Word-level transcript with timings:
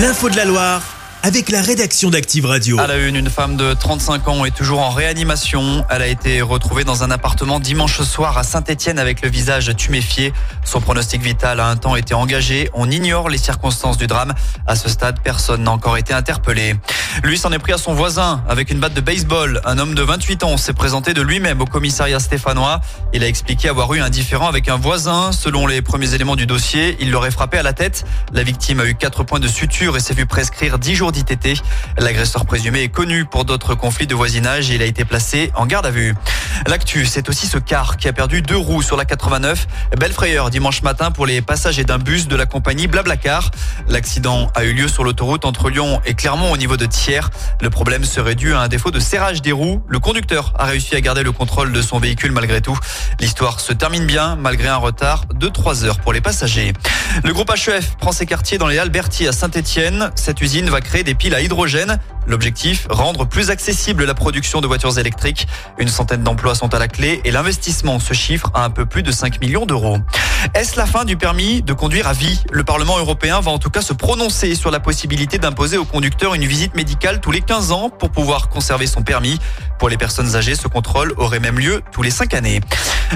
L'info 0.00 0.30
de 0.30 0.36
la 0.36 0.46
Loire 0.46 0.89
avec 1.22 1.50
la 1.50 1.60
rédaction 1.60 2.08
d'Active 2.08 2.46
Radio. 2.46 2.78
À 2.78 2.86
la 2.86 2.96
une, 2.96 3.16
une 3.16 3.28
femme 3.28 3.56
de 3.56 3.74
35 3.74 4.26
ans 4.28 4.44
est 4.44 4.56
toujours 4.56 4.80
en 4.80 4.90
réanimation. 4.90 5.84
Elle 5.90 6.02
a 6.02 6.06
été 6.06 6.40
retrouvée 6.40 6.84
dans 6.84 7.02
un 7.02 7.10
appartement 7.10 7.60
dimanche 7.60 8.00
soir 8.00 8.38
à 8.38 8.42
Saint-Etienne 8.42 8.98
avec 8.98 9.20
le 9.20 9.28
visage 9.28 9.74
tuméfié. 9.76 10.32
Son 10.64 10.80
pronostic 10.80 11.20
vital 11.20 11.60
a 11.60 11.66
un 11.66 11.76
temps 11.76 11.94
été 11.94 12.14
engagé. 12.14 12.70
On 12.72 12.90
ignore 12.90 13.28
les 13.28 13.38
circonstances 13.38 13.98
du 13.98 14.06
drame. 14.06 14.34
À 14.66 14.76
ce 14.76 14.88
stade, 14.88 15.20
personne 15.22 15.64
n'a 15.64 15.72
encore 15.72 15.98
été 15.98 16.14
interpellé. 16.14 16.74
Lui 17.22 17.36
s'en 17.36 17.52
est 17.52 17.58
pris 17.58 17.72
à 17.72 17.78
son 17.78 17.92
voisin 17.92 18.42
avec 18.48 18.70
une 18.70 18.80
batte 18.80 18.94
de 18.94 19.00
baseball. 19.00 19.60
Un 19.64 19.78
homme 19.78 19.94
de 19.94 20.02
28 20.02 20.44
ans 20.44 20.56
s'est 20.56 20.72
présenté 20.72 21.12
de 21.12 21.20
lui-même 21.20 21.60
au 21.60 21.66
commissariat 21.66 22.20
stéphanois. 22.20 22.80
Il 23.12 23.22
a 23.22 23.26
expliqué 23.26 23.68
avoir 23.68 23.92
eu 23.92 24.00
un 24.00 24.10
différend 24.10 24.48
avec 24.48 24.68
un 24.68 24.76
voisin. 24.76 25.32
Selon 25.32 25.66
les 25.66 25.82
premiers 25.82 26.14
éléments 26.14 26.36
du 26.36 26.46
dossier, 26.46 26.96
il 27.00 27.10
l'aurait 27.10 27.30
frappé 27.30 27.58
à 27.58 27.62
la 27.62 27.74
tête. 27.74 28.04
La 28.32 28.42
victime 28.42 28.80
a 28.80 28.86
eu 28.86 28.94
4 28.94 29.22
points 29.24 29.40
de 29.40 29.48
suture 29.48 29.96
et 29.96 30.00
s'est 30.00 30.14
vu 30.14 30.24
prescrire 30.24 30.78
10 30.78 30.94
jours 30.94 31.09
d'ITT. 31.10 31.62
L'agresseur 31.98 32.46
présumé 32.46 32.82
est 32.82 32.88
connu 32.88 33.24
pour 33.24 33.44
d'autres 33.44 33.74
conflits 33.74 34.06
de 34.06 34.14
voisinage 34.14 34.70
et 34.70 34.74
il 34.74 34.82
a 34.82 34.86
été 34.86 35.04
placé 35.04 35.50
en 35.54 35.66
garde 35.66 35.86
à 35.86 35.90
vue. 35.90 36.14
L'actu, 36.66 37.06
c'est 37.06 37.28
aussi 37.28 37.46
ce 37.46 37.58
car 37.58 37.96
qui 37.96 38.08
a 38.08 38.12
perdu 38.12 38.42
deux 38.42 38.56
roues 38.56 38.82
sur 38.82 38.96
la 38.96 39.04
89. 39.04 39.66
Belle 39.98 40.12
frayeur 40.12 40.50
dimanche 40.50 40.82
matin 40.82 41.10
pour 41.10 41.26
les 41.26 41.42
passagers 41.42 41.84
d'un 41.84 41.98
bus 41.98 42.28
de 42.28 42.36
la 42.36 42.46
compagnie 42.46 42.86
Blablacar. 42.86 43.50
L'accident 43.88 44.50
a 44.54 44.64
eu 44.64 44.72
lieu 44.72 44.88
sur 44.88 45.04
l'autoroute 45.04 45.44
entre 45.44 45.70
Lyon 45.70 46.00
et 46.04 46.14
Clermont 46.14 46.52
au 46.52 46.56
niveau 46.56 46.76
de 46.76 46.86
Thiers. 46.86 47.28
Le 47.60 47.70
problème 47.70 48.04
serait 48.04 48.34
dû 48.34 48.54
à 48.54 48.60
un 48.60 48.68
défaut 48.68 48.90
de 48.90 49.00
serrage 49.00 49.42
des 49.42 49.52
roues. 49.52 49.82
Le 49.88 49.98
conducteur 49.98 50.52
a 50.58 50.66
réussi 50.66 50.94
à 50.94 51.00
garder 51.00 51.22
le 51.22 51.32
contrôle 51.32 51.72
de 51.72 51.82
son 51.82 51.98
véhicule 51.98 52.32
malgré 52.32 52.60
tout. 52.60 52.78
L'histoire 53.20 53.60
se 53.60 53.72
termine 53.72 54.06
bien 54.06 54.36
malgré 54.36 54.68
un 54.68 54.76
retard 54.76 55.24
de 55.34 55.48
3 55.48 55.84
heures 55.84 56.00
pour 56.00 56.12
les 56.12 56.20
passagers. 56.20 56.72
Le 57.24 57.32
groupe 57.32 57.50
HEF 57.50 57.96
prend 57.96 58.12
ses 58.12 58.26
quartiers 58.26 58.58
dans 58.58 58.68
les 58.68 58.78
Albertis 58.78 59.26
à 59.26 59.32
Saint-Etienne. 59.32 60.10
Cette 60.14 60.40
usine 60.40 60.68
va 60.70 60.80
créer 60.80 60.99
des 61.02 61.14
piles 61.14 61.34
à 61.34 61.40
hydrogène. 61.40 61.98
L'objectif, 62.26 62.86
rendre 62.90 63.24
plus 63.24 63.50
accessible 63.50 64.04
la 64.04 64.14
production 64.14 64.60
de 64.60 64.66
voitures 64.66 64.98
électriques. 64.98 65.48
Une 65.78 65.88
centaine 65.88 66.22
d'emplois 66.22 66.54
sont 66.54 66.72
à 66.74 66.78
la 66.78 66.88
clé 66.88 67.20
et 67.24 67.30
l'investissement 67.30 67.98
se 67.98 68.14
chiffre 68.14 68.50
à 68.54 68.64
un 68.64 68.70
peu 68.70 68.86
plus 68.86 69.02
de 69.02 69.10
5 69.10 69.40
millions 69.40 69.66
d'euros. 69.66 69.98
Est-ce 70.54 70.76
la 70.76 70.86
fin 70.86 71.04
du 71.04 71.16
permis 71.16 71.62
de 71.62 71.72
conduire 71.72 72.06
à 72.06 72.12
vie? 72.12 72.40
Le 72.50 72.64
Parlement 72.64 72.98
européen 72.98 73.40
va 73.40 73.50
en 73.50 73.58
tout 73.58 73.70
cas 73.70 73.82
se 73.82 73.92
prononcer 73.92 74.54
sur 74.54 74.70
la 74.70 74.80
possibilité 74.80 75.38
d'imposer 75.38 75.76
aux 75.76 75.84
conducteurs 75.84 76.34
une 76.34 76.44
visite 76.44 76.74
médicale 76.74 77.20
tous 77.20 77.30
les 77.30 77.40
15 77.40 77.72
ans 77.72 77.90
pour 77.90 78.10
pouvoir 78.10 78.48
conserver 78.48 78.86
son 78.86 79.02
permis. 79.02 79.38
Pour 79.78 79.88
les 79.88 79.96
personnes 79.96 80.36
âgées, 80.36 80.54
ce 80.54 80.68
contrôle 80.68 81.14
aurait 81.16 81.40
même 81.40 81.58
lieu 81.58 81.82
tous 81.92 82.02
les 82.02 82.10
5 82.10 82.34
années. 82.34 82.60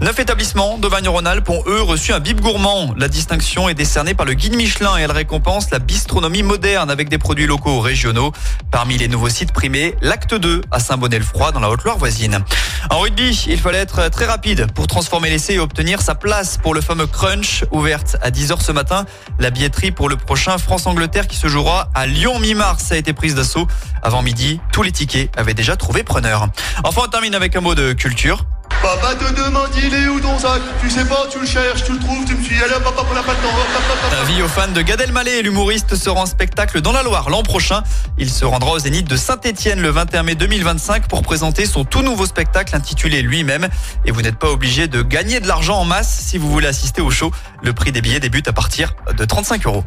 Neuf 0.00 0.18
établissements 0.18 0.78
d'Auvergne-Rhône-Alpes 0.78 1.50
ont 1.50 1.62
eux 1.66 1.82
reçu 1.82 2.14
un 2.14 2.18
bib 2.18 2.40
gourmand. 2.40 2.94
La 2.96 3.08
distinction 3.08 3.68
est 3.68 3.74
décernée 3.74 4.14
par 4.14 4.24
le 4.24 4.32
guide 4.32 4.56
Michelin 4.56 4.96
et 4.96 5.02
elle 5.02 5.12
récompense 5.12 5.70
la 5.70 5.78
bistronomie 5.78 6.42
moderne 6.42 6.90
avec 6.90 7.10
des 7.10 7.18
produits 7.18 7.46
locaux 7.46 7.78
régionaux. 7.80 8.32
Parmi 8.70 8.96
les 8.96 9.06
nouveaux 9.06 9.28
sites 9.28 9.52
primés, 9.52 9.94
l'acte 10.00 10.34
2 10.34 10.62
à 10.70 10.80
Saint-Bonnet-le-Froid 10.80 11.52
dans 11.52 11.60
la 11.60 11.68
Haute-Loire 11.68 11.98
voisine. 11.98 12.42
En 12.88 13.00
rugby, 13.00 13.44
il 13.48 13.60
fallait 13.60 13.78
être 13.78 14.08
très 14.08 14.24
rapide 14.24 14.72
pour 14.72 14.86
transformer 14.86 15.28
l'essai 15.28 15.54
et 15.54 15.58
obtenir 15.58 16.00
sa 16.00 16.14
place 16.14 16.56
pour 16.56 16.74
le 16.74 16.80
fameux 16.80 17.06
crunch 17.06 17.64
ouverte 17.70 18.16
à 18.22 18.30
10h 18.30 18.60
ce 18.60 18.72
matin. 18.72 19.04
La 19.38 19.50
billetterie 19.50 19.92
pour 19.92 20.08
le 20.08 20.16
prochain 20.16 20.56
France-Angleterre 20.56 21.26
qui 21.28 21.36
se 21.36 21.48
jouera 21.48 21.90
à 21.94 22.06
Lyon 22.06 22.38
mi-mars 22.40 22.90
a 22.92 22.96
été 22.96 23.12
prise 23.12 23.34
d'assaut. 23.34 23.68
Avant 24.02 24.22
midi, 24.22 24.58
tous 24.72 24.82
les 24.82 24.90
tickets 24.90 25.30
avaient 25.36 25.54
déjà 25.54 25.76
trouvé 25.76 26.02
preneur. 26.02 26.48
Enfin, 26.82 27.02
on 27.04 27.08
termine 27.08 27.34
avec 27.34 27.54
un 27.56 27.60
mot 27.60 27.74
de 27.74 27.92
culture. 27.92 28.46
Papa 28.82 29.14
te 29.14 29.32
demande 29.40 29.68
il 29.76 29.94
est 29.94 30.08
où 30.08 30.18
ton 30.18 30.36
sac 30.38 30.60
Tu 30.82 30.90
sais 30.90 31.04
pas, 31.04 31.26
tu 31.30 31.38
le 31.38 31.46
cherches, 31.46 31.84
tu 31.84 31.92
le 31.92 32.00
trouves, 32.00 32.24
tu 32.26 32.34
me 32.34 32.42
suis 32.42 32.56
allez 32.56 32.74
papa 32.82 33.04
pour 33.04 33.14
la 33.14 33.22
pas 33.22 33.32
le 33.32 33.38
temps. 33.38 34.16
Avis 34.20 34.42
aux 34.42 34.48
fans 34.48 34.72
de 34.72 34.82
Gad 34.82 35.00
Elmaleh, 35.00 35.42
l'humoriste 35.42 35.94
sera 35.94 36.20
en 36.20 36.26
spectacle 36.26 36.80
dans 36.80 36.90
la 36.90 37.04
Loire 37.04 37.30
l'an 37.30 37.44
prochain. 37.44 37.82
Il 38.18 38.28
se 38.28 38.44
rendra 38.44 38.72
au 38.72 38.78
Zénith 38.80 39.08
de 39.08 39.16
Saint-Etienne 39.16 39.80
le 39.80 39.90
21 39.90 40.24
mai 40.24 40.34
2025 40.34 41.06
pour 41.06 41.22
présenter 41.22 41.64
son 41.64 41.84
tout 41.84 42.02
nouveau 42.02 42.26
spectacle 42.26 42.74
intitulé 42.74 43.22
lui-même. 43.22 43.68
Et 44.04 44.10
vous 44.10 44.20
n'êtes 44.20 44.38
pas 44.38 44.50
obligé 44.50 44.88
de 44.88 45.02
gagner 45.02 45.38
de 45.38 45.46
l'argent 45.46 45.78
en 45.78 45.84
masse 45.84 46.24
si 46.26 46.36
vous 46.36 46.50
voulez 46.50 46.66
assister 46.66 47.02
au 47.02 47.10
show. 47.10 47.30
Le 47.62 47.72
prix 47.72 47.92
des 47.92 48.00
billets 48.00 48.20
débute 48.20 48.48
à 48.48 48.52
partir 48.52 48.94
de 49.16 49.24
35 49.24 49.64
euros. 49.66 49.84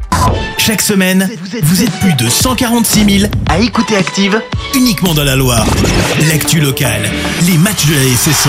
Chaque 0.56 0.80
semaine, 0.80 1.28
vous 1.62 1.82
êtes 1.82 1.92
plus 2.00 2.14
de 2.14 2.30
146 2.30 3.20
000 3.20 3.32
à 3.50 3.58
écouter 3.58 3.94
Active 3.96 4.40
uniquement 4.74 5.12
dans 5.12 5.24
la 5.24 5.36
Loire. 5.36 5.66
L'actu 6.28 6.60
locale, 6.60 7.02
les 7.42 7.58
matchs 7.58 7.86
de 7.86 7.94
la 7.94 8.16
SSE, 8.16 8.48